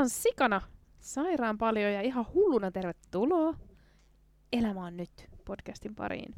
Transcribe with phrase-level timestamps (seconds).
[0.00, 0.60] ihan sikana,
[1.00, 3.54] sairaan paljon ja ihan hulluna tervetuloa
[4.52, 5.10] Elämä on nyt
[5.44, 6.34] podcastin pariin.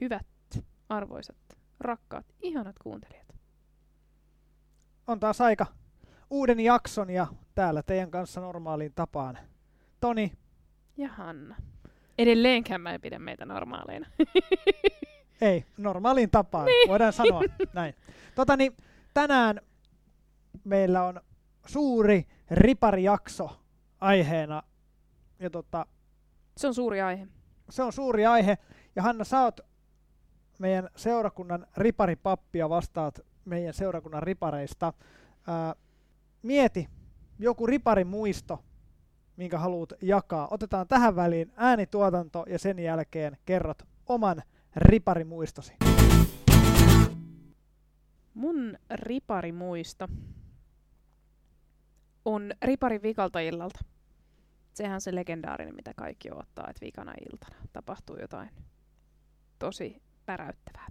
[0.00, 0.26] Hyvät,
[0.88, 1.36] arvoisat,
[1.80, 3.26] rakkaat, ihanat kuuntelijat.
[5.06, 5.66] On taas aika
[6.30, 9.38] uuden jakson ja täällä teidän kanssa normaaliin tapaan.
[10.00, 10.32] Toni.
[10.96, 11.56] Ja Hanna.
[12.18, 14.06] Edelleenkään mä en pidä meitä normaaleina.
[15.40, 16.88] Ei, normaaliin tapaan, niin.
[16.88, 17.42] voidaan sanoa
[17.72, 17.94] näin.
[18.34, 18.76] Tota niin,
[19.14, 19.60] tänään
[20.64, 21.20] meillä on
[21.66, 23.60] suuri riparijakso
[24.00, 24.62] aiheena.
[25.38, 25.86] Ja tota,
[26.56, 27.26] se on suuri aihe.
[27.70, 28.58] Se on suuri aihe.
[28.96, 29.60] Ja Hanna, sä oot
[30.58, 34.92] meidän seurakunnan riparipappi ja vastaat meidän seurakunnan ripareista.
[35.46, 35.74] Ää,
[36.42, 36.88] mieti
[37.38, 38.64] joku riparin muisto,
[39.36, 40.48] minkä haluat jakaa.
[40.50, 44.42] Otetaan tähän väliin äänituotanto ja sen jälkeen kerrot oman
[44.76, 45.72] riparimuistosi.
[48.34, 50.08] Mun riparimuisto
[52.24, 53.80] on riparin vikalta illalta.
[54.74, 58.50] Sehän on se legendaarinen, mitä kaikki ottaa, että vikana iltana tapahtuu jotain
[59.58, 60.86] tosi päräyttävää.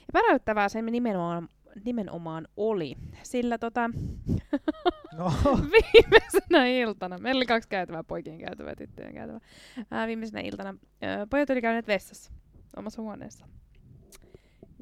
[0.00, 1.48] Ja päräyttävää se nimenomaan,
[1.84, 3.90] nimenomaan oli, sillä tota,
[5.16, 5.32] no.
[5.76, 9.40] viimeisenä iltana, meillä oli kaksi käytävää, poikien käytävää ja tyttöjen käytävää,
[9.90, 12.32] ää, viimeisenä iltana ää, pojat oli käyneet vessassa
[12.76, 13.46] omassa huoneessa.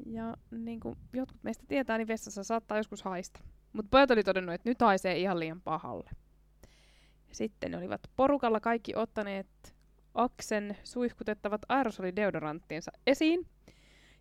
[0.05, 3.39] Ja niin kuin jotkut meistä tietää, niin vessassa saattaa joskus haista.
[3.75, 6.09] Mutta pojat oli todennut, että nyt haisee ihan liian pahalle.
[7.31, 9.47] Sitten ne olivat porukalla kaikki ottaneet
[10.13, 13.47] Aksen suihkutettavat aerosolideodoranttinsa esiin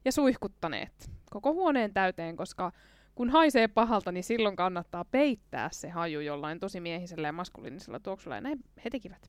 [0.04, 2.72] ja suihkuttaneet koko huoneen täyteen, koska
[3.14, 8.34] kun haisee pahalta, niin silloin kannattaa peittää se haju jollain tosi miehisellä ja maskuliinisella tuoksulla,
[8.34, 9.28] ja näin he tekivät.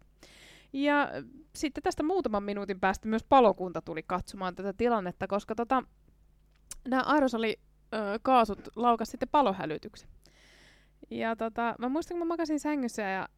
[0.73, 1.09] Ja
[1.55, 5.83] sitten tästä muutaman minuutin päästä myös palokunta tuli katsomaan tätä tilannetta, koska tota,
[6.87, 10.14] nämä aerosolikaasut laukas sitten palohälytyksen.
[11.09, 13.29] Ja tota, mä muistan, kun mä makasin sängyssä ja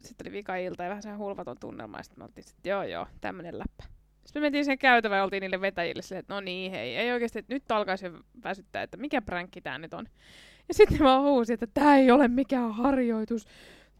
[0.00, 3.06] sitten oli vika-ilta ja vähän se hulvaton tunnelma, ja sitten me oltiin, että joo joo,
[3.20, 3.84] tämmönen läppä.
[4.24, 7.12] Sitten me mentiin sen käytävään ja oltiin niille vetäjille silleen, että no niin hei, ei
[7.12, 8.12] oikeasti, että nyt alkaisi jo
[8.44, 10.06] väsyttää, että mikä pränkki tää nyt on.
[10.68, 13.44] Ja sitten vaan huusi, että tämä ei ole mikään harjoitus,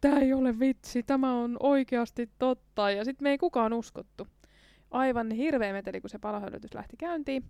[0.00, 2.90] tämä ei ole vitsi, tämä on oikeasti totta.
[2.90, 4.26] Ja sitten me ei kukaan uskottu.
[4.90, 7.44] Aivan hirveä meteli, kun se palohölytys lähti käyntiin.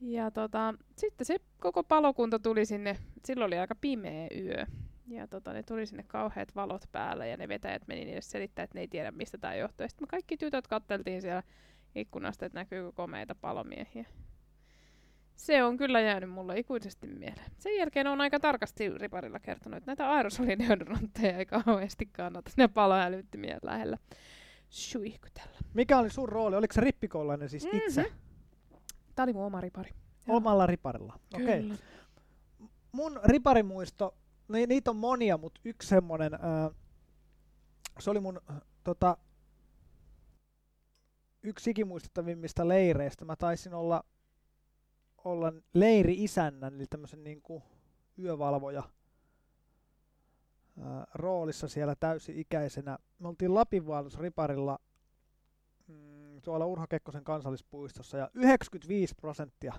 [0.00, 4.66] Ja tota, sitten se koko palokunta tuli sinne, silloin oli aika pimeä yö.
[5.08, 8.74] Ja tota, ne tuli sinne kauheat valot päälle ja ne vetäjät meni niille selittää, että
[8.74, 9.84] ne ei tiedä mistä tämä johtuu.
[9.84, 11.42] Ja sitten me kaikki tytöt katteltiin siellä
[11.94, 14.04] ikkunasta, että näkyykö komeita palomiehiä.
[15.34, 17.50] Se on kyllä jäänyt mulle ikuisesti mieleen.
[17.58, 23.58] Sen jälkeen on aika tarkasti riparilla kertonut, että näitä aerosolideodorantteja ei kauheasti kannata ne paloälyttimien
[23.62, 23.98] lähellä
[24.68, 25.58] suihkutella.
[25.74, 26.56] Mikä oli sun rooli?
[26.56, 27.78] Oliko se rippikoulainen siis mm-hmm.
[27.78, 28.12] itse?
[29.14, 29.90] Tämä oli mun oma ripari.
[30.28, 31.66] Omalla riparilla, okei.
[31.66, 31.76] Okay.
[32.92, 34.14] Mun riparimuisto
[34.48, 36.32] ni, niitä on monia, mutta yksi semmoinen,
[37.98, 38.40] se oli mun
[38.84, 39.16] tota,
[41.42, 43.24] yksi ikimuistettavimmista leireistä.
[43.24, 44.04] Mä taisin olla,
[45.24, 47.62] olla leiri-isännän, eli tämmöisen niin kuin
[48.18, 48.82] yövalvoja
[51.14, 52.98] roolissa siellä täysi-ikäisenä.
[53.18, 54.78] Me oltiin Lapinvaellusriparilla
[55.88, 59.74] mm, tuolla Urho Kekkosen kansallispuistossa ja 95 prosenttia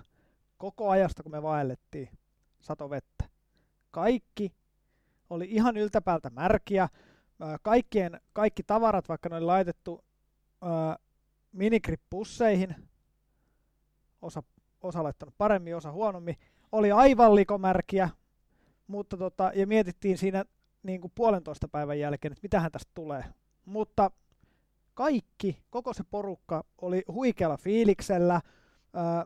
[0.58, 2.08] koko ajasta, kun me vaellettiin,
[2.60, 3.24] sato vettä.
[3.90, 4.52] Kaikki
[5.30, 6.88] oli ihan yltäpäältä märkiä.
[7.62, 10.04] Kaikkien, kaikki tavarat, vaikka ne oli laitettu
[11.52, 12.74] minigrippusseihin,
[14.22, 14.42] osa,
[14.82, 16.36] osa laittanut paremmin, osa huonommin,
[16.72, 18.08] oli aivan likomärkiä,
[18.86, 20.44] mutta tota, ja mietittiin siinä
[20.82, 23.24] niin kuin puolentoista päivän jälkeen, että mitähän tästä tulee.
[23.64, 24.10] Mutta
[24.94, 28.40] kaikki, koko se porukka oli huikealla fiiliksellä
[28.94, 29.24] ää,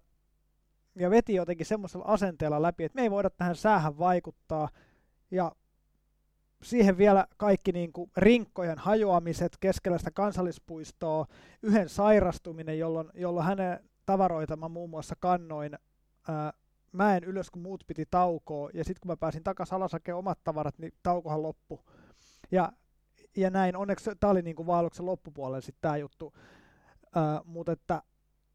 [0.95, 4.69] ja veti jotenkin semmoisella asenteella läpi, että me ei voida tähän säähän vaikuttaa.
[5.31, 5.53] Ja
[6.65, 11.27] siihen vielä kaikki niin kuin rinkkojen hajoamiset keskellä sitä kansallispuistoa,
[11.63, 15.79] yhden sairastuminen, jolloin, jolloin hänen tavaroita mä muun muassa kannoin
[16.29, 16.53] ää,
[16.93, 20.79] mäen ylös, kun muut piti taukoa, ja sitten kun mä pääsin takaisin alas omat tavarat,
[20.79, 21.81] niin taukohan loppu.
[22.51, 22.73] Ja,
[23.37, 26.35] ja näin, onneksi tämä oli niin kuin vaelluksen loppupuolella sitten tämä juttu,
[27.45, 28.03] mutta että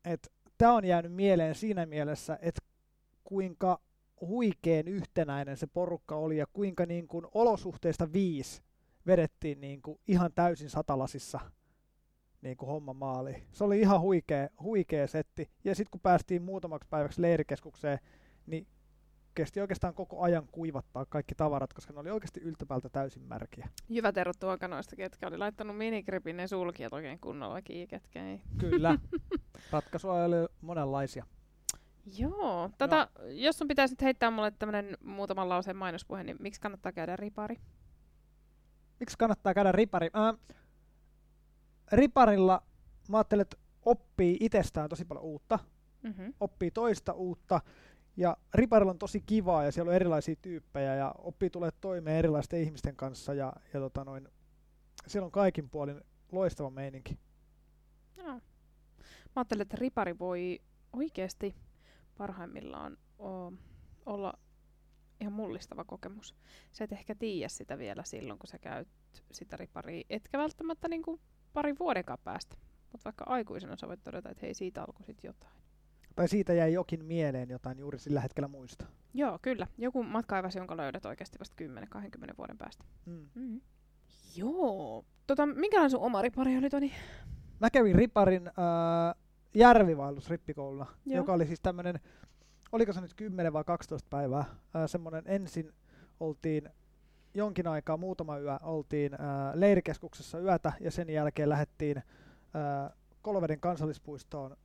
[0.05, 2.61] et, tämä on jäänyt mieleen siinä mielessä, että
[3.23, 3.79] kuinka
[4.21, 8.61] huikeen yhtenäinen se porukka oli ja kuinka niin kuin olosuhteista viisi
[9.07, 11.39] vedettiin niin kuin ihan täysin satalasissa
[12.41, 13.43] niin kuin homma maali.
[13.51, 15.49] Se oli ihan huikea, huikea setti.
[15.63, 17.99] Ja sitten kun päästiin muutamaksi päiväksi leirikeskukseen,
[18.45, 18.67] niin
[19.35, 23.67] kesti oikeastaan koko ajan kuivattaa kaikki tavarat, koska ne oli oikeasti yltäpäältä täysin märkiä.
[23.89, 28.41] Hyvät erot tuokanoista, ketkä oli laittanut minigripin ne sulkijat oikein kunnolla kiinni, ketkä ei.
[28.57, 28.99] Kyllä.
[29.71, 31.25] Ratkaisuja oli monenlaisia.
[32.17, 32.69] Joo.
[32.77, 33.25] Tota, no.
[33.27, 37.55] Jos sun pitäisi nyt heittää mulle tämmönen muutaman lauseen mainospuhe, niin miksi kannattaa käydä ripari?
[38.99, 40.09] miksi kannattaa käydä ripari?
[40.13, 40.33] Ää,
[41.91, 42.63] riparilla
[43.09, 45.59] mä ajattelen, että oppii itsestään tosi paljon uutta,
[46.03, 46.33] Mm-hmm.
[46.39, 47.61] oppii toista uutta,
[48.17, 52.61] ja riparilla on tosi kivaa, ja siellä on erilaisia tyyppejä, ja oppii tulee toimeen erilaisten
[52.61, 54.27] ihmisten kanssa, ja, ja tota noin,
[55.07, 56.01] siellä on kaikin puolin
[56.31, 57.19] loistava meininki.
[58.17, 58.27] Joo.
[58.27, 58.41] Mä
[59.35, 60.61] ajattelen, että ripari voi
[60.93, 61.55] oikeasti
[62.19, 63.53] parhaimmillaan o-
[64.05, 64.33] olla
[65.21, 66.35] ihan mullistava kokemus.
[66.71, 68.87] Sä et ehkä tiedä sitä vielä silloin, kun sä käyt
[69.31, 71.21] sitä riparia, etkä välttämättä niin kuin
[71.53, 72.55] parin vuodenkaan päästä.
[72.91, 75.53] Mutta vaikka aikuisena sä voit todeta, että hei, siitä alkoi sit jotain.
[76.15, 78.85] Tai siitä jäi jokin mieleen jotain juuri sillä hetkellä muista.
[79.13, 79.67] Joo, kyllä.
[79.77, 81.55] Joku matkaivas, jonka löydät oikeasti vasta
[82.29, 82.83] 10-20 vuoden päästä.
[83.05, 83.29] Mm.
[83.35, 83.61] Mm-hmm.
[84.35, 85.05] Joo.
[85.27, 86.91] Tota, minkälainen sun oma ripari oli, Toni?
[87.59, 88.53] Mä kävin riparin äh,
[89.53, 91.17] järvivaellus rippikoululla, Joo.
[91.17, 91.99] joka oli siis tämmönen,
[92.71, 94.47] oliko se nyt 10 vai 12 päivää, äh,
[94.85, 95.73] semmonen ensin
[96.19, 96.69] oltiin
[97.33, 99.19] jonkin aikaa, muutama yö, oltiin äh,
[99.53, 104.57] leirikeskuksessa yötä ja sen jälkeen lähdettiin äh, Koloveden kansallispuistoon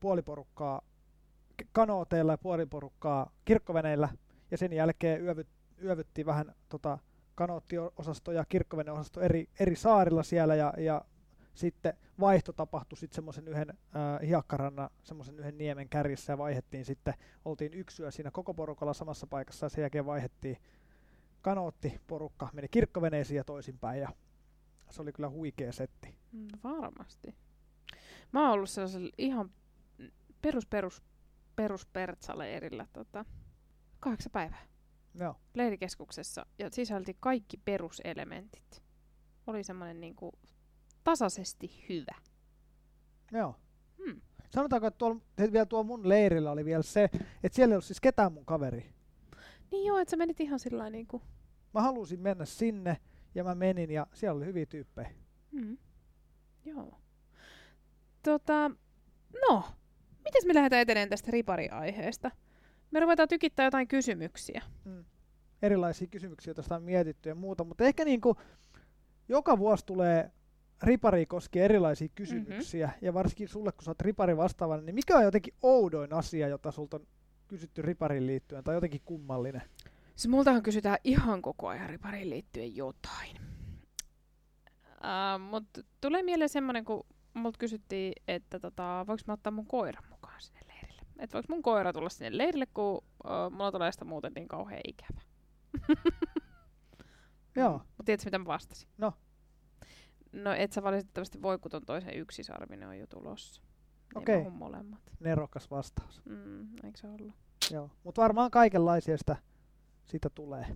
[0.00, 0.82] puoliporukkaa
[1.72, 4.08] kanooteilla ja puoliporukkaa kirkkoveneillä
[4.50, 5.48] ja sen jälkeen yövyt,
[5.82, 6.98] yövyttiin vähän tota,
[7.34, 11.04] kanoottiosasto ja kirkkoveneosasto eri, eri saarilla siellä ja, ja
[11.56, 17.14] sitten vaihto tapahtui sitten semmoisen yhden äh, hiekkarannan, semmoisen yhden niemen kärjessä ja vaihettiin sitten,
[17.44, 20.56] oltiin yksi yö siinä koko porukalla samassa paikassa ja sen jälkeen vaihettiin
[21.42, 24.08] kanoottiporukka, meni kirkkoveneisiin ja toisinpäin ja
[24.90, 26.14] se oli kyllä huikea setti.
[26.32, 27.34] Mm, varmasti.
[28.32, 29.50] Mä oon ollut sellaisella ihan
[30.42, 31.02] perus perus
[31.56, 33.24] perus pertsaleirillä tota,
[34.00, 34.66] kahdeksan päivää
[35.14, 38.82] Joo, leirikeskuksessa ja sisälti kaikki peruselementit.
[39.46, 40.32] Oli semmoinen niinku
[41.06, 42.14] tasaisesti hyvä.
[43.32, 43.54] joo.
[44.04, 44.20] Hmm.
[44.50, 47.04] Sanotaanko, että tuolla, että vielä tuolla mun leirillä oli vielä se,
[47.42, 48.92] että siellä ei ollut siis ketään mun kaveri.
[49.70, 51.22] Niin joo, että sä menit ihan sillä lailla niinku...
[51.74, 52.96] Mä halusin mennä sinne
[53.34, 55.10] ja mä menin ja siellä oli hyviä tyyppejä.
[55.52, 55.78] Mm.
[56.64, 57.00] Joo.
[58.22, 58.70] Tota,
[59.48, 59.64] no,
[60.24, 62.30] miten me lähdetään eteneen tästä ripariaiheesta?
[62.90, 64.62] Me ruvetaan tykittää jotain kysymyksiä.
[64.84, 65.04] Mm.
[65.62, 68.36] Erilaisia kysymyksiä, joita on mietitty ja muuta, mutta ehkä niin kuin
[69.28, 70.30] joka vuosi tulee
[70.82, 73.06] ripari koskien erilaisia kysymyksiä, mm-hmm.
[73.06, 76.70] ja varsinkin sulle, kun sä oot ripari vastaavana, niin mikä on jotenkin oudoin asia, jota
[76.70, 77.06] sulta on
[77.48, 79.62] kysytty ripariin liittyen, tai jotenkin kummallinen?
[80.16, 83.36] Siis multahan kysytään ihan koko ajan ripariin liittyen jotain.
[84.96, 90.04] Uh, Mutta tulee mieleen semmoinen, kun multa kysyttiin, että tota, voiko mä ottaa mun koiran
[90.10, 91.02] mukaan sinne leirille.
[91.18, 93.02] Että voiko mun koira tulla sinne leirille, kun uh,
[93.50, 95.20] mulla tulee sitä muuten niin kauhean ikävä.
[97.56, 97.72] Joo.
[97.72, 98.88] Mutta tiedätkö, mitä mä vastasin?
[98.98, 99.12] No.
[100.36, 103.62] No et sä valitettavasti voi, kun toisen yksisarvinen on jo tulossa.
[104.14, 104.36] Niin Okei.
[104.36, 105.00] haluan molemmat.
[105.20, 106.22] Nerokas vastaus.
[106.24, 107.34] Mm, eikö se ollut?
[107.70, 107.90] Joo.
[108.04, 109.36] Mutta varmaan kaikenlaisia sitä,
[110.06, 110.66] sitä tulee.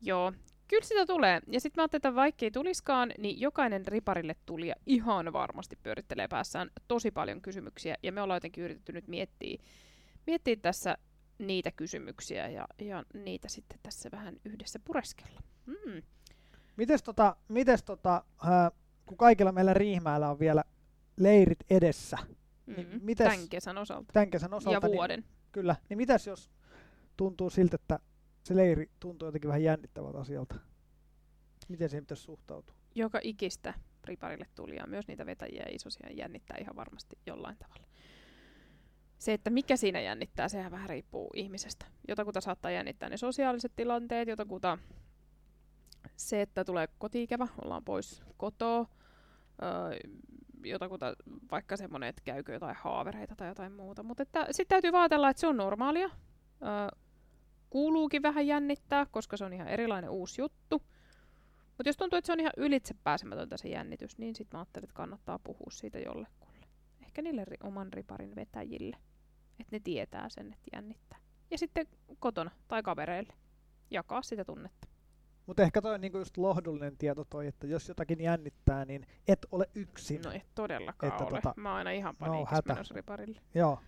[0.00, 0.32] Joo,
[0.68, 1.40] kyllä sitä tulee.
[1.46, 6.70] Ja sitten mä ajattelin, että vaikkei tuliskaan, niin jokainen riparille tulija ihan varmasti pyörittelee päässään
[6.88, 7.96] tosi paljon kysymyksiä.
[8.02, 9.62] Ja me ollaan jotenkin yritetty nyt miettiä,
[10.26, 10.96] miettiä tässä
[11.38, 15.40] niitä kysymyksiä ja, ja niitä sitten tässä vähän yhdessä pureskella.
[15.66, 16.02] Mm.
[16.76, 18.70] Mites tota, mites tota ää,
[19.06, 20.64] kun kaikilla meillä Riihimäellä on vielä
[21.16, 22.16] leirit edessä,
[22.66, 23.00] Niin Mm.
[23.02, 24.12] mites- Tämän kesän osalta.
[24.12, 25.24] tämän kesän osalta, ja niin, vuoden.
[25.52, 26.50] kyllä, niin mitäs jos
[27.16, 27.98] tuntuu siltä, että
[28.44, 30.54] se leiri tuntuu jotenkin vähän jännittävältä asialta?
[31.68, 32.74] Miten siihen pitäisi suhtautua?
[32.94, 33.74] Joka ikistä
[34.04, 37.84] riparille tulijaa, myös niitä vetäjiä ja isosia jännittää ihan varmasti jollain tavalla.
[39.18, 41.86] Se, että mikä siinä jännittää, sehän vähän riippuu ihmisestä.
[42.08, 44.78] Jotakuta saattaa jännittää ne sosiaaliset tilanteet, jotakuta
[46.16, 48.86] se, että tulee kotiikävä, ollaan pois kotoa,
[49.62, 49.98] öö,
[50.64, 51.14] jotakuta
[51.50, 54.02] vaikka semmoinen, että käykö jotain haavereita tai jotain muuta.
[54.02, 56.06] Mutta sitten täytyy vaatella, että se on normaalia.
[56.06, 56.98] Öö,
[57.70, 60.82] kuuluukin vähän jännittää, koska se on ihan erilainen uusi juttu.
[61.68, 64.84] Mutta jos tuntuu, että se on ihan ylitse pääsemätöntä se jännitys, niin sitten mä ajattelin,
[64.84, 66.66] että kannattaa puhua siitä jollekulle.
[67.02, 68.96] Ehkä niille ri- oman riparin vetäjille.
[69.60, 71.18] Että ne tietää sen, että jännittää.
[71.50, 71.86] Ja sitten
[72.18, 73.32] kotona tai kavereille.
[73.90, 74.81] Jakaa sitä tunnetta.
[75.46, 79.46] Mutta ehkä toi on niinku just lohdullinen tieto toi, että jos jotakin jännittää, niin et
[79.52, 80.22] ole yksin.
[80.22, 81.30] No ei todellakaan Että ole.
[81.40, 82.72] tota, Mä oon aina ihan no, paniikissa hätä.
[82.74, 83.40] menossa riparille.
[83.54, 83.78] Joo.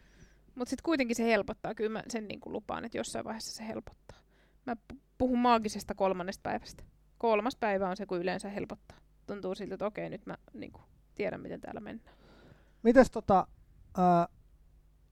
[0.54, 1.74] Mutta sitten kuitenkin se helpottaa.
[1.74, 4.18] Kyllä mä sen niin kuin lupaan, että jossain vaiheessa se helpottaa.
[4.66, 6.84] Mä pu- puhun maagisesta kolmannesta päivästä.
[7.18, 8.96] Kolmas päivä on se, kun yleensä helpottaa.
[9.26, 10.84] Tuntuu siltä, että okei, nyt mä niin kuin,
[11.14, 12.16] tiedän, miten täällä mennään.
[12.82, 13.46] Mites tota,
[13.98, 14.28] ää,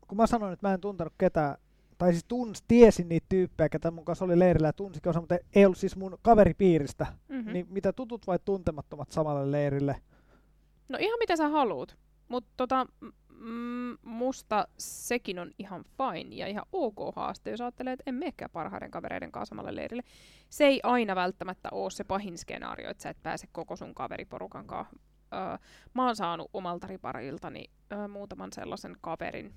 [0.08, 1.56] kun mä sanoin, että mä en tuntenut ketään,
[1.98, 5.38] tai siis tuns, tiesin niitä tyyppejä, ketä mun kanssa oli leirillä ja tunsikin osa, mutta
[5.54, 7.06] ei ollut siis mun kaveripiiristä.
[7.28, 7.52] Mm-hmm.
[7.52, 10.02] Niin mitä tutut vai tuntemattomat samalle leirille?
[10.88, 11.96] No ihan mitä sä haluut.
[12.28, 17.92] Mutta tota, m- mm, musta sekin on ihan fine ja ihan ok haaste, jos ajattelee,
[17.92, 20.02] että en menekään parhaiden kavereiden kanssa samalle leirille.
[20.50, 24.66] Se ei aina välttämättä ole se pahin skenaario, että sä et pääse koko sun kaveriporukan
[24.66, 24.96] kanssa.
[25.34, 25.58] Öö,
[25.94, 29.54] mä oon saanut omalta ripariltani öö, muutaman sellaisen kaverin,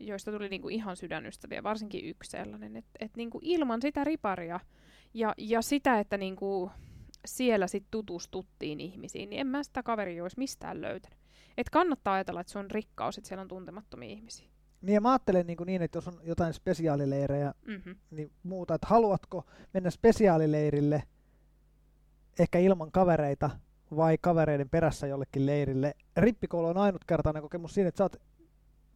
[0.00, 4.60] joista tuli niinku ihan sydänystäviä, varsinkin yksi sellainen, että et niinku ilman sitä riparia
[5.14, 6.70] ja, ja sitä, että niinku
[7.26, 11.18] siellä sit tutustuttiin ihmisiin, niin en mä sitä kaveria olisi mistään löytänyt.
[11.56, 14.48] Et kannattaa ajatella, että se on rikkaus, että siellä on tuntemattomia ihmisiä.
[14.82, 17.96] Niin ja mä ajattelen niin, niin että jos on jotain spesiaalileirejä, Mm-hmm.
[18.10, 21.02] niin muuta, että haluatko mennä spesiaalileirille
[22.38, 23.50] ehkä ilman kavereita
[23.96, 25.94] vai kavereiden perässä jollekin leirille.
[26.16, 28.16] Rippikoulu on ainutkertainen kokemus siinä, että sä oot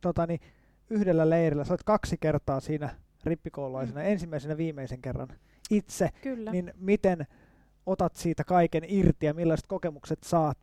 [0.00, 0.40] tota, niin,
[0.90, 2.90] yhdellä leirillä, sä oot kaksi kertaa siinä
[3.24, 4.06] rippikoululaisena, Mm.
[4.06, 5.28] ensimmäisenä viimeisen kerran
[5.70, 6.50] itse, Kyllä.
[6.50, 7.26] niin miten
[7.86, 10.58] otat siitä kaiken irti ja millaiset kokemukset saat,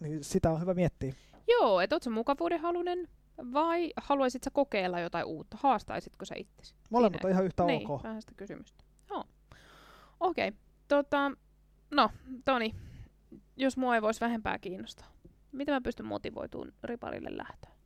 [0.00, 1.14] niin sitä on hyvä miettiä.
[1.48, 3.08] Joo, että oot sä mukavuudenhalunen
[3.52, 5.56] vai haluaisit sä kokeilla jotain uutta?
[5.60, 6.74] Haastaisitko sä itsesi?
[6.90, 8.02] Molemmat on ihan yhtä niin, ok.
[8.02, 8.84] vähän sitä kysymystä.
[9.10, 9.24] Joo.
[10.20, 10.48] Okei.
[10.48, 10.60] Okay.
[10.88, 11.32] Tota,
[11.90, 12.10] no,
[12.44, 12.74] Toni,
[13.56, 15.06] jos mua ei voisi vähempää kiinnostaa,
[15.52, 17.77] miten mä pystyn motivoitumaan riparille lähtöön?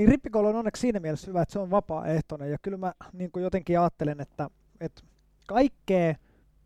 [0.00, 3.30] Niin rippikoulu on onneksi siinä mielessä hyvä, että se on vapaaehtoinen ja kyllä mä niin
[3.32, 5.02] kuin jotenkin ajattelen, että, että
[5.46, 6.14] kaikkea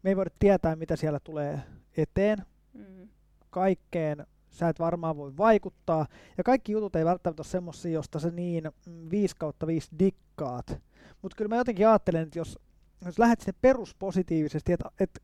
[0.03, 1.61] me ei voida tietää, mitä siellä tulee
[1.97, 2.39] eteen.
[2.73, 3.09] Mm.
[3.51, 6.07] Kaikkeen sä et varmaan voi vaikuttaa.
[6.39, 10.83] Ja kaikki jutut ei välttämättä ole semmosia, josta sä niin mm, 5 kautta 5 dikkaat.
[11.23, 12.59] Mutta kyllä mä jotenkin ajattelen, että jos,
[13.05, 15.21] jos lähdet sinne peruspositiivisesti, että, että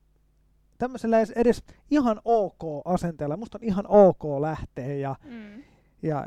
[0.78, 5.62] tämmöisellä edes, edes ihan ok asenteella, musta on ihan ok lähteä ja, Mm.
[6.02, 6.26] ja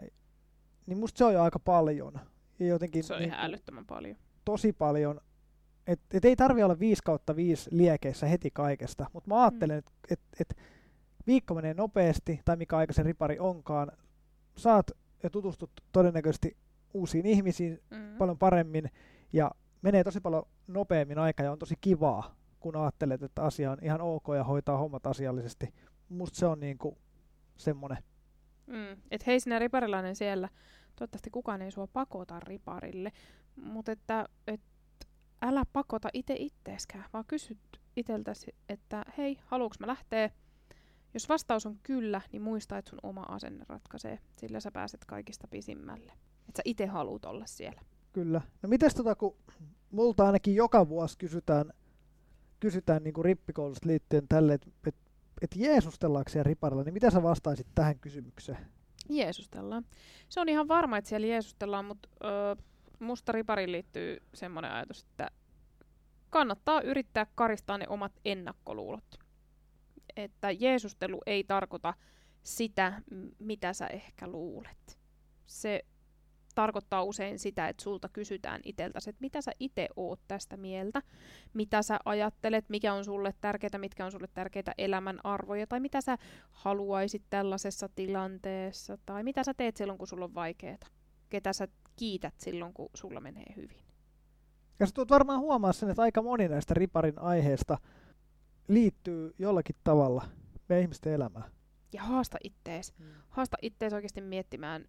[0.86, 2.14] niin musta se on jo aika paljon.
[2.60, 4.18] Ja jotenkin Se on niin ihan älyttömän paljon.
[4.46, 5.22] tosi paljon.
[5.88, 9.92] Et, et ei tarvi olla 5 kautta 5 liekeissä heti kaikesta, mutta mä ajattelen, että
[10.10, 10.58] et, et
[11.28, 13.92] viikko menee nopeasti, tai mikä aika se ripari onkaan,
[14.58, 14.92] saat
[15.24, 16.58] ja tutustut todennäköisesti
[16.94, 18.18] uusiin ihmisiin Mm.
[18.18, 18.90] paljon paremmin,
[19.34, 23.78] ja menee tosi paljon nopeammin aika, ja on tosi kivaa, kun ajattelet, että asia on
[23.82, 25.74] ihan ok ja hoitaa hommat asiallisesti.
[26.10, 26.98] Musta se on niinku
[27.58, 27.98] semmonen.
[28.68, 29.02] Mm.
[29.12, 30.50] Et hei sinä riparilainen siellä,
[30.96, 33.12] toivottavasti kukaan ei sua pakota riparille,
[33.56, 34.62] mutta että et,
[35.42, 37.60] älä pakota itse itteeskään, vaan kysyt
[37.96, 40.30] iteltäsi, että hei, haluuks mä lähteä?
[41.14, 45.48] Jos vastaus on kyllä, niin muista, että sun oma asenne ratkaisee, sillä sä pääset kaikista
[45.48, 46.12] pisimmälle.
[46.50, 47.82] Että sä itse haluut olla siellä.
[48.14, 48.42] Kyllä.
[48.62, 49.36] No mites tota, kun
[49.92, 51.74] multa ainakin joka vuosi kysytään,
[52.60, 54.96] kysytään niin kuin rippikoulusta liittyen tälle, että et,
[55.42, 58.68] et jeesustellaanko siellä riparilla, niin mitä sä vastaisit tähän kysymykseen?
[59.10, 59.86] Jeesustellaan.
[60.30, 62.56] Se on ihan varma, että siellä jeesustellaan, mutta öö,
[63.00, 65.32] musta ripariin liittyy semmoinen ajatus, että
[66.30, 69.20] kannattaa yrittää karistaa ne omat ennakkoluulot.
[70.16, 71.94] Että jeesustelu ei tarkoita
[72.44, 73.02] sitä,
[73.40, 75.00] mitä sä ehkä luulet.
[75.46, 75.86] Se
[76.56, 81.02] tarkoittaa usein sitä, että sulta kysytään iteltäsi, että mitä sä itse oot tästä mieltä,
[81.54, 86.02] mitä sä ajattelet, mikä on sulle tärkeää, mitkä on sulle tärkeitä elämän arvoja, tai mitä
[86.02, 86.18] sä
[86.52, 90.78] haluaisit tällaisessa tilanteessa, tai mitä sä teet silloin, kun sulla on vaikeaa,
[91.30, 93.84] ketä sä kiität silloin, kun sulla menee hyvin.
[94.80, 97.78] Ja sä tulet varmaan huomaa sen, että aika moni näistä riparin aiheista
[98.68, 100.26] liittyy jollakin tavalla
[100.70, 101.52] meidän ihmisten elämään.
[101.94, 102.94] Ja haasta ittees.
[103.30, 104.86] Haasta ittees oikeasti miettimään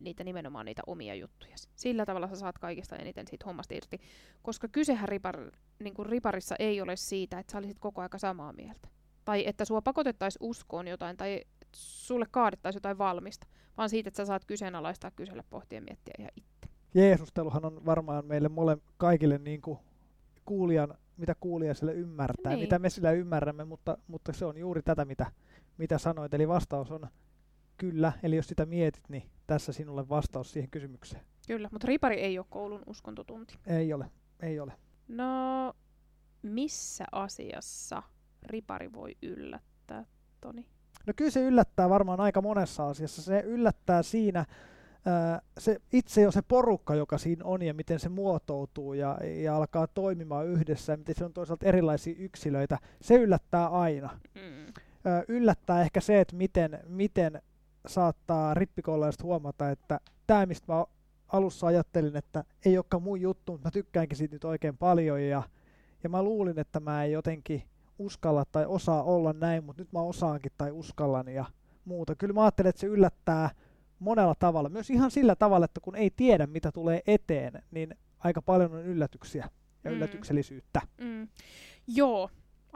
[0.00, 1.54] niitä nimenomaan niitä omia juttuja.
[1.74, 4.00] Sillä tavalla sä saat kaikista eniten siitä hommasta irti.
[4.42, 5.50] Koska kysehän ripar,
[5.84, 8.88] niin kuin riparissa ei ole siitä, että sä olisit koko aika samaa mieltä.
[9.24, 11.44] Tai että sua pakotettaisiin uskoon jotain, tai
[11.76, 13.46] sulle kaadettaisiin jotain valmista.
[13.76, 16.50] Vaan siitä, että sä saat kyseenalaistaa, kysellä, pohtia ja miettiä ihan itse.
[16.94, 19.78] Jeesusteluhan on varmaan meille mole, kaikille niin kuin
[20.44, 22.60] kuulijan, mitä kuulija sille ymmärtää, Niin.
[22.60, 25.32] mitä me sillä ymmärrämme, mutta, mutta se on juuri tätä, mitä,
[25.78, 26.34] mitä sanoit.
[26.34, 27.08] Eli vastaus on
[27.76, 31.22] kyllä, eli jos sitä mietit, niin tässä sinulle vastaus siihen kysymykseen.
[31.46, 33.58] Kyllä, mutta ripari ei ole koulun uskontotunti.
[33.66, 34.72] Ei ole, ei ole.
[35.08, 35.72] No,
[36.42, 38.02] missä asiassa
[38.42, 40.04] ripari voi yllättää,
[40.40, 40.66] Toni?
[41.06, 43.22] No kyllä se yllättää varmaan aika monessa asiassa.
[43.22, 44.44] Se yllättää siinä
[45.06, 49.56] ää, se itse jo se porukka, joka siinä on ja miten se muotoutuu ja, ja
[49.56, 52.78] alkaa toimimaan yhdessä ja miten se on toisaalta erilaisia yksilöitä.
[53.00, 54.20] Se yllättää aina.
[54.34, 54.72] Mm.
[55.28, 57.42] Yllättää ehkä se, että miten, miten
[57.86, 60.84] saattaa rippikoululaiset huomata, että tämä, mistä mä
[61.28, 65.42] alussa ajattelin, että ei olekaan mun juttu, mutta mä tykkäänkin siitä nyt oikein paljon ja,
[66.02, 67.62] ja mä luulin, että mä en jotenkin
[67.98, 71.44] uskalla tai osaa olla näin, mutta nyt mä osaankin tai uskallan ja
[71.84, 72.14] muuta.
[72.14, 73.50] Kyllä mä ajattelen, että se yllättää
[73.98, 74.68] monella tavalla.
[74.68, 78.84] Myös ihan sillä tavalla, että kun ei tiedä, mitä tulee eteen, niin aika paljon on
[78.84, 79.48] yllätyksiä
[79.84, 79.96] ja Mm.
[79.96, 80.80] yllätyksellisyyttä.
[81.00, 81.28] Mm.
[81.86, 82.30] Joo,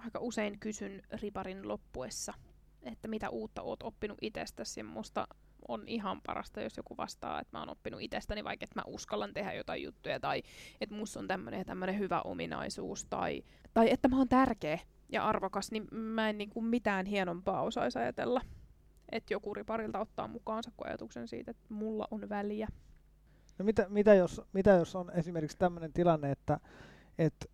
[0.04, 2.34] aika usein kysyn riparin loppuessa,
[2.82, 4.80] että mitä uutta oot oppinut itsestäsi.
[4.80, 5.28] Ja musta
[5.68, 9.34] on ihan parasta, jos joku vastaa, että mä oon oppinut itsestäni, vaikka että mä uskallan
[9.34, 10.42] tehdä jotain juttuja, tai
[10.80, 13.42] että musta on tämmöinen tämmöinen hyvä ominaisuus, tai,
[13.74, 14.78] tai että mä oon tärkeä
[15.08, 18.40] ja arvokas, niin mä en niin kuin mitään hienompaa osaisi ajatella,
[19.12, 22.68] että joku riparilta ottaa mukaansa kuin ajatuksen siitä, että mulla on väliä.
[23.58, 26.60] No mitä, mitä, jos, mitä jos on esimerkiksi tämmöinen tilanne, että,
[27.18, 27.46] että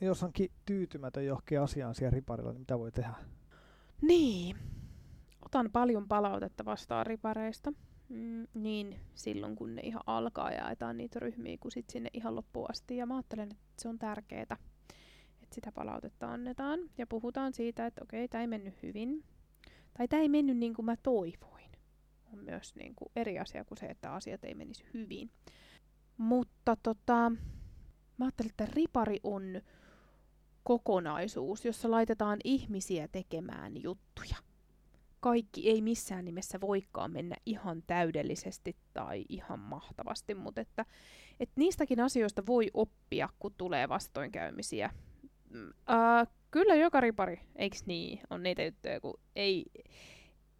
[0.00, 3.14] jos onkin tyytymätön johonkin asiaan siellä riparilla, niin mitä voi tehdä?
[4.02, 4.56] Niin,
[5.44, 7.72] otan paljon palautetta vastaan ripareista.
[8.08, 12.36] Mm, niin silloin, kun ne ihan alkaa ja ajetaan niitä ryhmiä, kun sit sinne ihan
[12.36, 12.96] loppuun asti.
[12.96, 16.80] Ja mä ajattelen, että se on tärkeää, että sitä palautetta annetaan.
[16.98, 19.24] Ja puhutaan siitä, että okei, tämä ei mennyt hyvin.
[19.98, 21.70] Tai tämä ei mennyt niin kuin mä toivoin.
[22.32, 25.30] On myös niin kuin eri asia kuin se, että asiat ei menisi hyvin.
[26.16, 27.32] Mutta tota,
[28.18, 29.42] mä ajattelin, että ripari on
[30.64, 34.36] kokonaisuus, jossa laitetaan ihmisiä tekemään juttuja.
[35.20, 40.84] Kaikki ei missään nimessä voikaan mennä ihan täydellisesti tai ihan mahtavasti, mutta että,
[41.40, 44.90] että niistäkin asioista voi oppia, kun tulee vastoinkäymisiä.
[45.90, 49.64] Äh, kyllä joka ripari, eikö niin, on niitä juttuja, kun ei,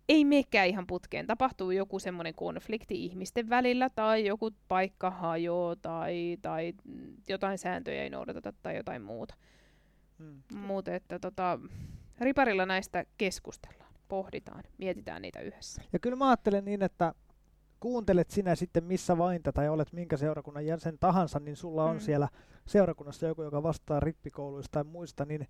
[0.09, 1.27] ei mekään ihan putkeen.
[1.27, 6.73] Tapahtuu joku semmoinen konflikti ihmisten välillä, tai joku paikka hajoaa, tai, tai
[7.29, 9.35] jotain sääntöjä ei noudateta, tai jotain muuta.
[10.19, 10.59] Mm.
[10.59, 11.59] Mutta että tota,
[12.21, 15.83] riparilla näistä keskustellaan, pohditaan, mietitään niitä yhdessä.
[15.93, 17.15] Ja kyllä mä ajattelen niin, että
[17.81, 22.01] kuuntelet sinä sitten missä vainta tai olet minkä seurakunnan jäsen tahansa, niin sulla on mm.
[22.01, 22.29] siellä
[22.67, 25.49] seurakunnassa joku, joka vastaa rippikouluista tai muista, niin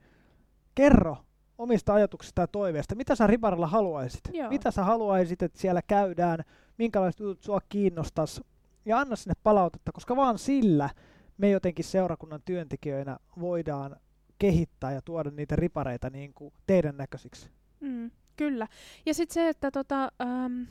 [0.75, 1.16] kerro
[1.59, 2.94] omista ajatuksista ja toiveista.
[2.94, 4.21] Mitä sä riparilla haluaisit?
[4.33, 4.49] Joo.
[4.49, 6.44] Mitä sä haluaisit, että siellä käydään?
[6.78, 8.42] Minkälaiset jutut sua kiinnostas?
[8.85, 10.90] Ja anna sinne palautetta, koska vaan sillä
[11.38, 13.97] me jotenkin seurakunnan työntekijöinä voidaan
[14.38, 17.50] kehittää ja tuoda niitä ripareita niin kuin teidän näköisiksi.
[17.80, 18.68] Mm, kyllä.
[19.06, 20.62] Ja sitten se, että tota, ähm,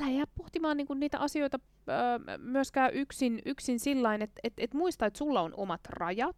[0.00, 1.58] älä jää pohtimaan niinku niitä asioita
[1.88, 6.36] äh, myöskään yksin, yksin sillä että et, et muista, että sulla on omat rajat,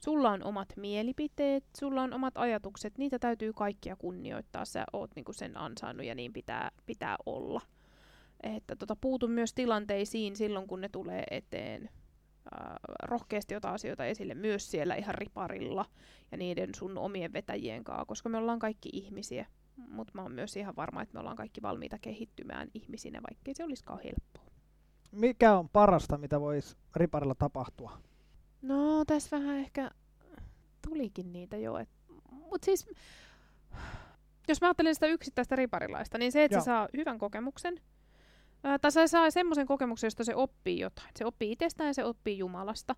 [0.00, 5.32] sulla on omat mielipiteet, sulla on omat ajatukset, niitä täytyy kaikkia kunnioittaa, sä oot niinku
[5.32, 7.60] sen ansainnut ja niin pitää, pitää olla.
[8.42, 11.90] Että tota, puutu myös tilanteisiin silloin, kun ne tulee eteen
[12.60, 15.84] äh, rohkeasti ota asioita esille myös siellä ihan riparilla
[16.32, 19.46] ja niiden sun omien vetäjien kanssa, koska me ollaan kaikki ihmisiä.
[19.88, 23.64] Mutta mä oon myös ihan varma, että me ollaan kaikki valmiita kehittymään ihmisinä, vaikkei se
[23.64, 24.52] olisikaan helppoa.
[25.12, 27.98] Mikä on parasta, mitä voisi riparilla tapahtua?
[28.62, 29.90] No, tässä vähän ehkä
[30.88, 31.76] tulikin niitä jo.
[31.78, 31.88] Et...
[32.30, 32.88] Mutta siis,
[34.48, 36.60] jos mä ajattelen sitä yksittäistä riparilaista, niin se, että Joo.
[36.60, 37.80] se saa hyvän kokemuksen,
[38.64, 41.08] Ää, tai se saa semmoisen kokemuksen, josta se oppii jotain.
[41.16, 42.96] Se oppii itsestään ja se oppii Jumalasta.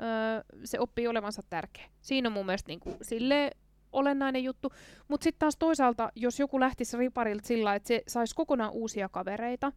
[0.00, 1.84] Öö, se oppii olevansa tärkeä.
[2.00, 3.50] Siinä on mun mielestä niin kuin, sille
[3.92, 4.72] olennainen juttu.
[5.08, 9.72] Mutta sitten taas toisaalta, jos joku lähtisi riparilta sillä että se saisi kokonaan uusia kavereita,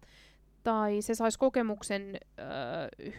[0.63, 2.43] tai se saisi kokemuksen ö,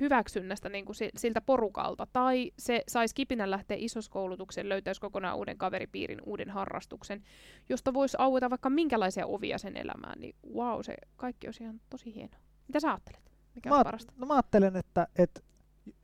[0.01, 6.19] hyväksynnästä niin kuin siltä porukalta, tai se saisi kipinä lähteä isoskoulutukseen, löytäisi kokonaan uuden kaveripiirin,
[6.27, 7.23] uuden harrastuksen,
[7.69, 12.15] josta voisi aueta vaikka minkälaisia ovia sen elämään, niin wow, se kaikki olisi ihan tosi
[12.15, 12.41] hienoa.
[12.69, 13.33] Mitä sä ajattelet?
[13.55, 14.13] Mikä mä, parasta?
[14.17, 15.41] No mä ajattelen, että, että,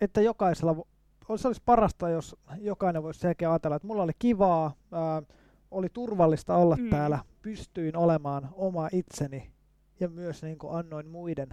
[0.01, 0.77] että jokaisella
[1.37, 5.23] se olisi parasta, jos jokainen voisi selkeä ajatella, että mulla oli kivaa, ää,
[5.71, 6.91] oli turvallista olla mm.
[6.91, 9.51] täällä, pystyin olemaan oma itseni
[10.01, 11.49] ja myös niin kuin annoin muiden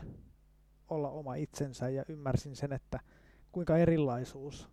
[0.90, 3.00] olla oma itsensä ja ymmärsin sen, että
[3.52, 4.70] kuinka erilaisuus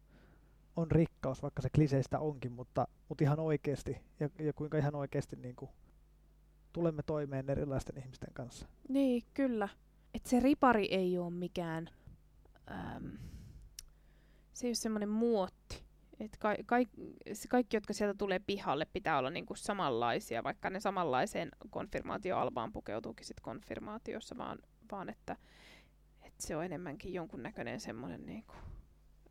[0.77, 5.37] on rikkaus, vaikka se kliseistä onkin, mutta, mutta ihan oikeasti ja, ja kuinka ihan oikeasti
[5.37, 5.71] niin kuin
[6.73, 8.69] tulemme toimeen erilaisten ihmisten kanssa.
[8.89, 9.69] Niin, kyllä.
[10.15, 11.91] Et se ripari ei ole mikään,
[12.71, 13.19] äm,
[14.53, 15.84] se ei ole semmoinen muotti.
[16.20, 16.77] Et ka- ka-
[17.48, 23.40] kaikki, jotka sieltä tulee pihalle, pitää olla niinku samanlaisia, vaikka ne samanlaiseen konfirmaatioalbaan pukeutuukin sit
[23.40, 24.59] konfirmaatiossa, vaan,
[24.92, 25.37] vaan että,
[26.22, 28.55] että se on enemmänkin jonkunnäköinen semmoinen niinku,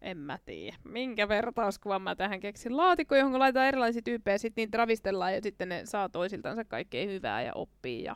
[0.02, 2.78] en mä tiedä, minkä vertauskuvan mä tähän keksin.
[2.78, 7.42] Laatikko, johon laitetaan erilaisia tyyppejä, sitten niitä ravistellaan ja sitten ne saa toisiltansa kaikkea hyvää
[7.42, 8.16] ja oppii ja,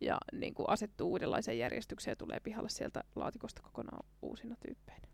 [0.00, 5.08] ja niin kuin asettuu uudenlaiseen järjestykseen ja tulee pihalle sieltä laatikosta kokonaan uusina tyyppeinä.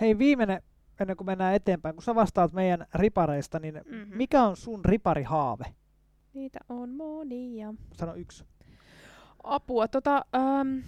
[0.00, 0.62] Hei, viimeinen
[1.00, 4.16] ennen kuin mennään eteenpäin, kun sä vastaat meidän ripareista, niin mm-hmm.
[4.16, 5.64] mikä on sun riparihaave?
[6.34, 7.74] Niitä on monia.
[7.92, 8.44] Sano yksi.
[9.42, 9.88] Apua.
[9.88, 10.78] Tota, ähm,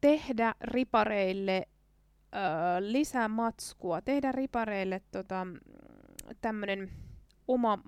[0.00, 2.40] tehdä ripareille äh,
[2.78, 4.00] lisää matskua.
[4.00, 5.46] Tehdä ripareille tota,
[6.40, 6.90] tämmöinen
[7.48, 7.78] oma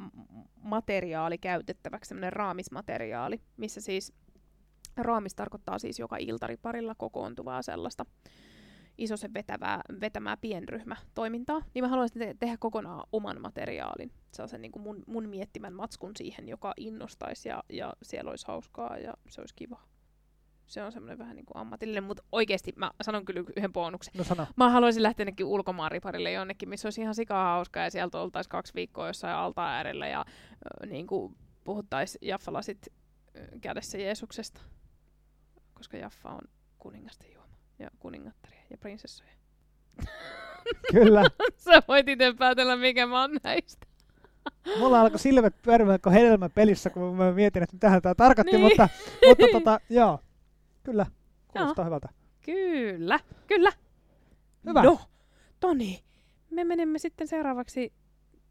[0.62, 4.12] materiaali käytettäväksi, semmoinen raamismateriaali, missä siis
[4.96, 8.06] raamis tarkoittaa siis joka iltariparilla kokoontuvaa sellaista
[9.00, 14.12] isosen vetävää, vetämää pienryhmätoimintaa, niin mä haluaisin te- tehdä kokonaan oman materiaalin.
[14.32, 18.98] sellaisen niin kuin mun, mun miettimän matskun siihen, joka innostaisi ja, ja siellä olisi hauskaa
[18.98, 19.80] ja se olisi kiva.
[20.66, 24.14] Se on semmoinen vähän niin kuin ammatillinen, mutta oikeasti mä sanon kyllä yhden bonuksen.
[24.16, 24.46] No sano.
[24.56, 28.74] Mä haluaisin lähteä jonnekin ulkomaanriparille jonnekin, missä olisi ihan sikaa hauskaa ja sieltä oltaisiin kaksi
[28.74, 32.88] viikkoa jossain altaan äärellä ja äh, niin kuin puhuttaisiin Jaffalasit
[33.60, 34.60] kädessä Jeesuksesta.
[35.74, 36.42] Koska Jaffa on
[36.78, 37.32] kuningasten
[37.80, 39.30] ja kuningattaria ja prinsessoja.
[40.92, 41.22] Kyllä.
[41.64, 43.86] Sä voit itse päätellä, mikä mä oon näistä.
[44.78, 48.62] Mulla alkoi silmät pyörimään kuin hedelmä pelissä, kun mä mietin, että mitä tämä tarkoitti, Niin.
[48.64, 48.88] mutta,
[49.28, 50.18] mutta tota, joo.
[50.82, 51.06] Kyllä.
[51.48, 52.08] Kuulostaa hyvältä.
[52.44, 53.72] Kyllä, kyllä.
[54.66, 54.82] Hyvä.
[54.82, 55.00] No,
[55.60, 56.02] Toni,
[56.50, 57.92] me menemme sitten seuraavaksi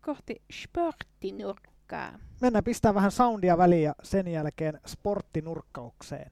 [0.01, 2.19] kohti sporttinurkkaa.
[2.41, 6.31] Mennään pistää vähän soundia väliin ja sen jälkeen sporttinurkkaukseen.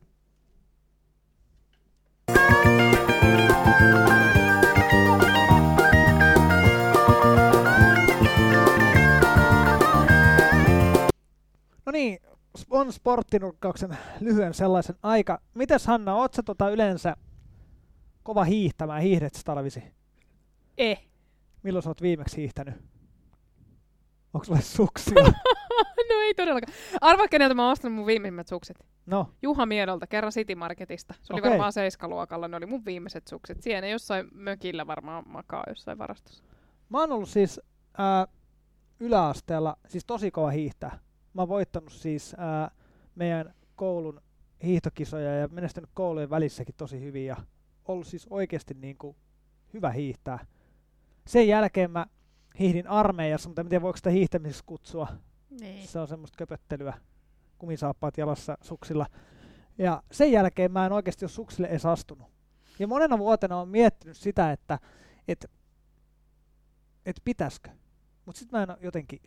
[11.85, 12.19] No niin,
[12.69, 15.41] on sporttinurkkauksen lyhyen sellaisen aika.
[15.53, 17.15] Mites Hanna, oot sä tota yleensä
[18.23, 19.83] kova hiihtämään, hiihdet talvisi?
[20.77, 21.07] Eh.
[21.63, 22.75] Milloin sä oot viimeksi hiihtänyt?
[24.33, 25.23] Onko sulle suksia?
[26.09, 26.73] no ei todellakaan.
[27.01, 28.77] Arvaa, keneltä mä oon ostanut mun viimeisimmät sukset.
[29.07, 31.13] No, Juha Miedolta, kerran City Marketista.
[31.21, 31.49] Se oli Okei.
[31.49, 33.61] varmaan seiskaluokalla, ne oli mun viimeiset sukset.
[33.61, 36.43] Siellä jossain mökillä varmaan makaa jossain varastossa.
[36.89, 37.61] Mä oon ollut siis
[37.97, 38.27] ää,
[38.99, 40.99] yläasteella siis tosi kova hiihtää.
[41.33, 42.71] Mä oon voittanut siis ää,
[43.15, 44.21] meidän koulun
[44.63, 47.35] hiihtokisoja ja menestynyt koulujen välissäkin tosi hyvin ja
[47.85, 49.15] ollut siis oikeasti niin kuin
[49.73, 50.45] hyvä hiihtää.
[51.27, 52.05] Sen jälkeen mä
[52.59, 55.07] hiihdin armeijassa, mutta en tiedä voiko sitä hiihtämiseksi kutsua.
[55.49, 55.87] Niin.
[55.87, 56.93] Se on semmoista köpöttelyä,
[57.57, 59.05] kumisaappaat jalassa suksilla.
[59.77, 62.27] Ja sen jälkeen mä en oikeasti ole suksille edes astunut.
[62.79, 64.79] Ja monena vuotena on miettinyt sitä, että
[65.27, 65.45] et,
[67.05, 67.69] et pitäisikö.
[68.25, 69.19] Mutta sitten mä en ole jotenkin...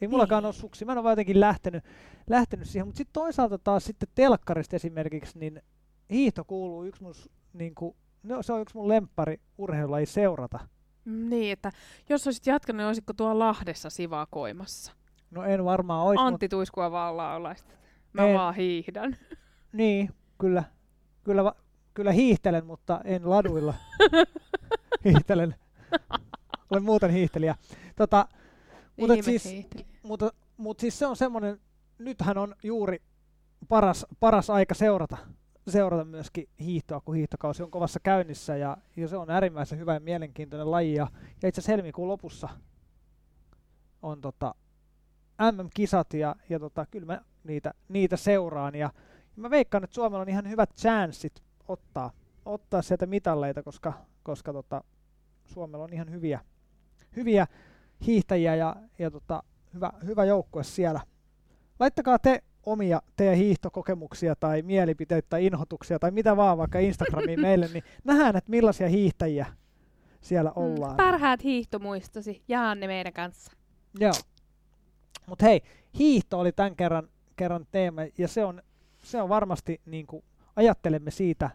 [0.00, 0.46] Ei mullakaan Niin.
[0.46, 0.84] ole suksi.
[0.84, 1.84] Mä en ole vaan jotenkin lähtenyt,
[2.30, 2.86] lähtenyt siihen.
[2.86, 5.62] Mutta sitten toisaalta taas sitten telkkarista esimerkiksi, niin
[6.10, 10.58] hiihto kuuluu yksi mun, s- niinku, no, se on yksi mun lemppari urheilulaji seurata.
[11.04, 11.72] Mm, Niin, että
[12.08, 14.92] jos olisit jatkanut, niin olisitko tuolla Lahdessa sivakoimassa?
[15.32, 17.72] No en varmaan olisi, Antti Tuiskua vaan laulaista.
[18.12, 18.34] Mä En.
[18.34, 19.16] vaan hiihdän.
[19.72, 20.64] Niin, kyllä.
[21.24, 21.56] Kyllä, va-
[21.94, 23.74] kyllä hiihtelen, mutta en laduilla.
[25.04, 25.54] hiihtelen.
[26.70, 27.54] Olen muuten hiihtelijä.
[27.96, 28.28] Tota,
[28.96, 29.86] mutta, siis, hiihtelijä.
[30.02, 31.60] mutta, mutta siis se on semmoinen,
[31.98, 33.02] nythän on juuri
[33.68, 35.16] paras, paras aika seurata,
[35.68, 40.00] seurata myöskin hiihtoa, kun hiihtokausi on kovassa käynnissä ja, ja se on äärimmäisen hyvä ja
[40.00, 40.94] mielenkiintoinen laji.
[40.94, 41.06] Ja,
[41.42, 42.48] ja itse asiassa helmikuun lopussa
[44.02, 44.54] on tota,
[45.52, 48.74] MM-kisat ja, ja tota, kyllä mä niitä, niitä seuraan.
[48.74, 48.90] Ja,
[49.36, 52.10] mä veikkaan, että Suomella on ihan hyvät chanssit ottaa,
[52.44, 53.92] ottaa sieltä mitalleita, koska,
[54.22, 54.84] koska tota,
[55.44, 56.40] Suomella on ihan hyviä,
[57.16, 57.46] hyviä
[58.06, 59.42] hiihtäjiä ja, ja tota,
[59.74, 61.00] hyvä, hyvä joukkue siellä.
[61.80, 67.68] Laittakaa te omia teidän hiihtokokemuksia tai mielipiteitä tai inhotuksia tai mitä vaan vaikka Instagramiin meille,
[67.72, 69.46] niin nähdään, että millaisia hiihtäjiä
[70.20, 70.92] siellä ollaan.
[70.92, 73.52] Mm, parhaat hiihtomuistosi, jaa ne meidän kanssa.
[74.00, 74.12] Joo.
[75.26, 75.60] Mutta hei,
[75.98, 78.62] hiihto oli tämän kerran, kerran teema ja se on,
[79.02, 80.24] se on varmasti, niin kuin
[80.56, 81.50] ajattelemme siitä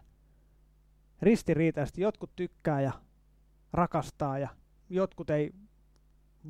[1.22, 2.00] ristiriitaisesti.
[2.00, 2.92] Jotkut tykkää ja
[3.72, 4.48] rakastaa ja
[4.90, 5.52] jotkut ei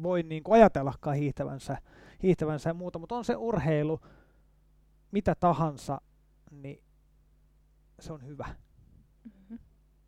[0.03, 1.79] voi niin kuin ajatellakaan hiihtävänsä,
[2.23, 4.01] hiihtävänsä ja muuta, mutta on se urheilu
[5.11, 6.01] mitä tahansa,
[6.51, 6.83] niin
[8.01, 8.47] se on hyvä.
[9.25, 9.59] Mm-hmm.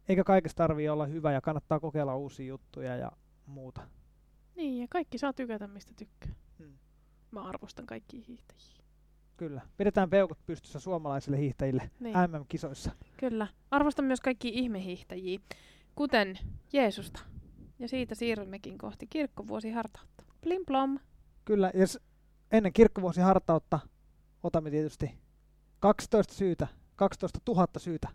[0.08, 3.12] Eikä kaikesta tarvii olla hyvä ja kannattaa kokeilla uusia juttuja ja
[3.46, 3.80] muuta.
[4.56, 6.32] Niin, ja kaikki saa tykätä, mistä tykkää.
[7.30, 8.80] Mä arvostan kaikkia hiihtäjiä.
[9.36, 9.60] Kyllä.
[9.76, 12.90] Pidetään peukut pystyssä suomalaisille hiihtäjille Niin, MM-kisoissa.
[13.16, 13.46] kyllä.
[13.70, 15.38] Arvostan myös kaikki ihmehiihtäjiä,
[15.94, 16.38] kuten
[16.72, 17.20] Jeesusta.
[17.78, 20.24] Ja siitä siirrymmekin kohti kirkkovuosihartautta.
[20.40, 20.98] Plim plom.
[21.44, 21.86] Kyllä, ja
[22.52, 23.78] ennen kirkkovuosihartautta
[24.42, 25.10] otamme tietysti
[25.80, 26.66] 12 syytä,
[26.96, 28.08] 12 000 syytä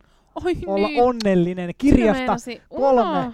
[0.45, 1.03] Oi olla niin.
[1.03, 1.71] onnellinen.
[1.77, 2.35] Kirjasta
[2.69, 3.33] kolme-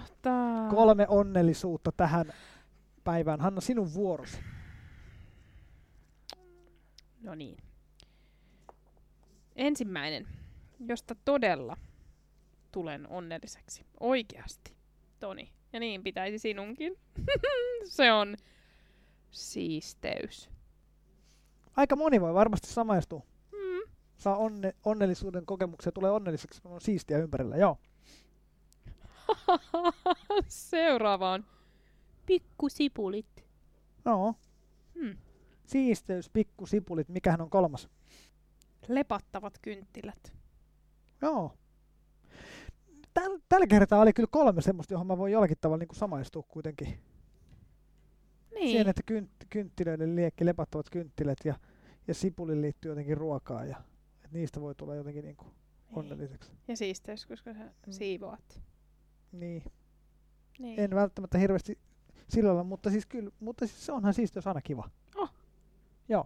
[0.70, 2.32] kolme onnellisuutta tähän
[3.04, 3.40] päivään.
[3.40, 4.38] Hanna, sinun vuorosi.
[7.22, 7.56] No niin.
[9.56, 10.28] Ensimmäinen,
[10.86, 11.76] josta todella
[12.72, 13.86] tulen onnelliseksi.
[14.00, 14.76] Oikeasti,
[15.20, 15.52] Toni.
[15.72, 16.98] Ja niin pitäisi sinunkin.
[17.84, 18.36] Se on
[19.30, 20.50] siisteys.
[21.76, 23.22] Aika moni voi varmasti samaistua.
[23.52, 23.92] Mm.
[24.18, 27.56] Saa onne, onnellisuuden kokemuksia, tulee onnelliseksi, kun on siistiä ympärillä.
[27.56, 27.78] Joo.
[30.48, 31.44] Seuraava on
[32.26, 33.44] pikkusipulit.
[34.04, 34.34] No,
[34.94, 35.16] Hmm.
[35.72, 37.88] Siisteys, pikkusipulit, mikähän on kolmas?
[38.88, 40.32] Lepattavat kynttilät.
[41.22, 41.52] Joo.
[43.14, 46.42] Täl, tällä kertaa oli kyllä kolme semmoista, johon mä voin jollakin tavalla niin kuin samaistua
[46.48, 46.88] kuitenkin.
[48.54, 48.68] Niin.
[48.68, 51.54] Siihen, että kynt, kynttilöiden liekki, lepattavat kynttilät ja,
[52.08, 53.76] ja sipulin liittyy jotenkin ruokaa ja
[54.24, 55.52] että niistä voi tulla jotenkin niin kuin
[55.92, 56.52] onnelliseksi.
[56.68, 57.92] Ja siisteys, koska sä Mm.
[57.92, 58.62] siivoat.
[59.32, 59.62] Niin.
[60.58, 60.80] Niin.
[60.80, 61.78] En välttämättä hirveästi
[62.28, 64.90] sillä lailla, mutta siis kyllä, mutta siis se onhan siisteys aina kiva.
[66.08, 66.24] Joo.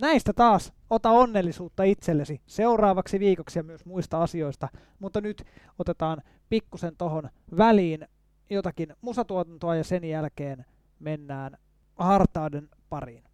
[0.00, 5.44] Näistä taas ota onnellisuutta itsellesi seuraavaksi viikoksi ja myös muista asioista, mutta nyt
[5.78, 8.08] otetaan pikkusen tohon väliin
[8.50, 10.64] jotakin musatuotantoa ja sen jälkeen
[10.98, 11.58] mennään
[11.96, 13.24] hartauden pariin.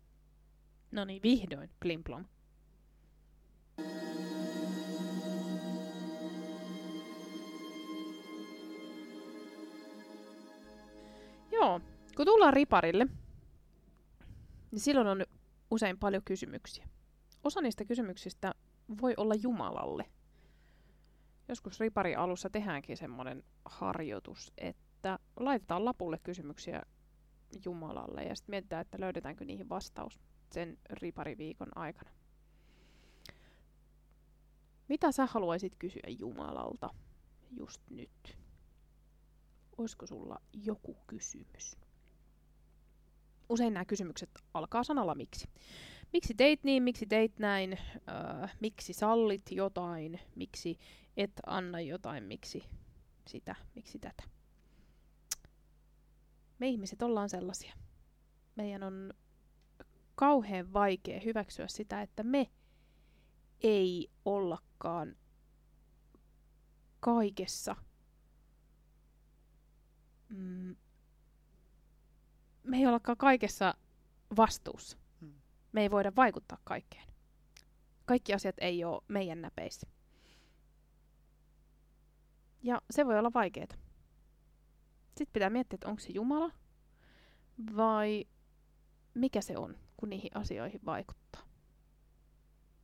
[0.93, 1.71] No niin, vihdoin.
[1.81, 2.25] Plimplom.
[11.53, 11.81] Joo,
[12.17, 13.07] kun tullaan riparille,
[14.73, 15.25] niin silloin on
[15.71, 16.89] usein paljon kysymyksiä.
[17.45, 18.55] Osa niistä kysymyksistä
[19.01, 20.05] voi olla Jumalalle.
[21.49, 26.83] Joskus ripari alussa tehdäänkin semmoinen harjoitus, että laitetaan lapulle kysymyksiä
[27.65, 30.19] Jumalalle ja sitten mietitään, että löydetäänkö niihin vastaus
[30.51, 32.11] sen ripariviikon aikana.
[34.89, 36.91] Mitä sä haluaisit kysyä Jumalalta
[37.51, 38.39] just nyt?
[39.79, 41.77] Olisiko sulla joku kysymys?
[43.53, 45.49] Usein nämä kysymykset alkaa sanalla miksi.
[46.13, 50.79] Miksi teit niin, miksi teit näin, öö, miksi sallit jotain, miksi
[51.17, 52.65] et anna jotain, miksi
[53.27, 54.23] sitä, miksi tätä.
[56.59, 57.75] Me ihmiset ollaan sellaisia.
[58.57, 59.13] Meidän on
[60.15, 62.51] kauhean vaikea hyväksyä sitä, että me
[63.61, 65.17] ei ollakaan
[67.01, 67.77] kaikessa.
[70.29, 70.77] Mm,
[72.73, 73.75] me ei ollakaan kaikessa
[74.37, 74.99] vastuussa.
[75.21, 75.33] Mm.
[75.73, 77.09] Me ei voida vaikuttaa kaikkeen.
[78.05, 79.87] Kaikki asiat ei ole meidän näpeissä.
[82.63, 83.67] Ja se voi olla vaikeaa.
[85.07, 86.51] Sitten pitää miettiä, että onko se Jumala
[87.77, 88.25] vai
[89.15, 91.43] mikä se on, kun niihin asioihin vaikuttaa.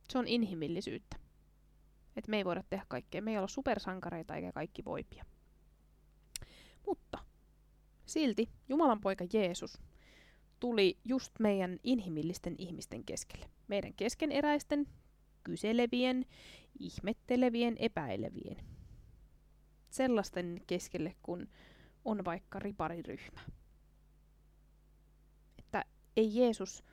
[0.09, 1.17] Se on inhimillisyyttä.
[2.15, 3.21] Että me ei voida tehdä kaikkea.
[3.21, 5.25] Me ei olla supersankareita eikä kaikki voipia.
[6.85, 7.28] Mutta
[8.09, 9.81] silti Jumalan poika Jeesus
[10.59, 13.45] tuli just meidän inhimillisten ihmisten keskelle.
[13.67, 14.87] Meidän keskeneräisten,
[15.43, 16.25] kyselevien,
[16.79, 18.57] ihmettelevien, epäilevien.
[19.89, 21.47] Sellaisten keskelle, kun
[22.05, 23.41] on vaikka ripariryhmä.
[25.59, 25.85] Että
[26.17, 26.83] ei Jeesus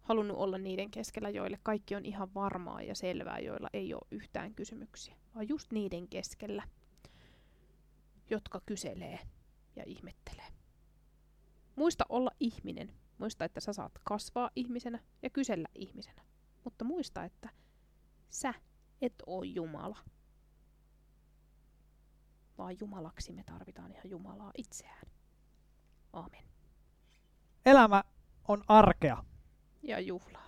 [0.00, 4.54] halunnut olla niiden keskellä, joille kaikki on ihan varmaa ja selvää, joilla ei ole yhtään
[4.54, 6.62] kysymyksiä, vaan just niiden keskellä,
[8.30, 9.18] jotka kyselee
[9.76, 10.55] ja ihmettelee.
[11.76, 12.92] Muista olla ihminen.
[13.18, 16.22] Muista, että sä saat kasvaa ihmisenä ja kysellä ihmisenä.
[16.64, 17.48] Mutta muista, että
[18.30, 18.54] sä
[19.02, 19.98] et oo Jumala.
[22.58, 25.06] Vaan Jumalaksi me tarvitaan ihan Jumalaa itseään.
[26.12, 26.44] Aamen.
[27.66, 28.04] Elämä
[28.48, 29.24] on arkea,
[29.82, 30.46] Ja juhlaa.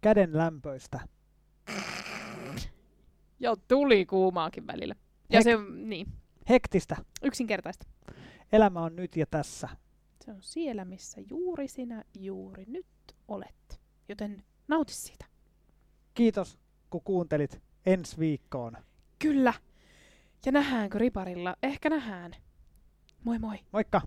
[0.00, 1.00] käden lämpöistä.
[3.40, 4.94] Ja tuli kuumaakin välillä.
[5.30, 6.06] Ja Hek- se, niin,
[6.48, 6.96] Hektistä.
[7.22, 7.86] yksinkertaista.
[8.52, 9.68] Elämä on nyt ja tässä.
[10.24, 12.86] Se on siellä, missä juuri sinä juuri nyt
[13.28, 13.80] olet.
[14.08, 15.24] Joten nauti siitä.
[16.14, 16.58] Kiitos,
[16.90, 18.76] kun kuuntelit ensi viikkoon.
[19.18, 19.54] Kyllä.
[20.46, 21.56] Ja nähdäänkö riparilla?
[21.62, 22.36] Ehkä nähdään.
[23.24, 23.58] Moi moi.
[23.72, 24.00] Moikka!